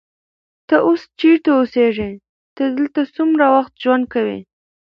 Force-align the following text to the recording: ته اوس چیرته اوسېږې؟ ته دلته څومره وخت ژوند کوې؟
ته 0.67 0.75
اوس 0.87 1.01
چیرته 1.19 1.49
اوسېږې؟ 1.57 2.11
ته 2.55 2.63
دلته 2.77 3.01
څومره 3.15 3.45
وخت 3.55 3.73
ژوند 3.83 4.05
کوې؟ 4.13 4.39